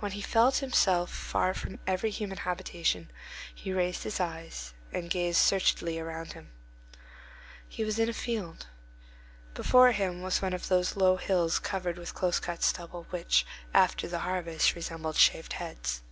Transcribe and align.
When 0.00 0.12
he 0.12 0.20
felt 0.20 0.56
himself 0.58 1.10
far 1.10 1.54
from 1.54 1.78
every 1.86 2.10
human 2.10 2.36
habitation, 2.36 3.10
he 3.54 3.72
raised 3.72 4.02
his 4.02 4.20
eyes 4.20 4.74
and 4.92 5.08
gazed 5.08 5.38
searchingly 5.38 5.96
about 5.96 6.34
him. 6.34 6.50
He 7.66 7.82
was 7.82 7.98
in 7.98 8.06
a 8.06 8.12
field. 8.12 8.66
Before 9.54 9.92
him 9.92 10.20
was 10.20 10.42
one 10.42 10.52
of 10.52 10.68
those 10.68 10.94
low 10.94 11.16
hills 11.16 11.58
covered 11.58 11.96
with 11.96 12.12
close 12.14 12.38
cut 12.38 12.62
stubble, 12.62 13.06
which, 13.08 13.46
after 13.72 14.06
the 14.06 14.18
harvest, 14.28 14.74
resemble 14.74 15.14
shaved 15.14 15.54
heads. 15.54 16.02